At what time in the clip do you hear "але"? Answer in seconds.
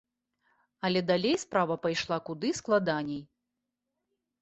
0.89-1.03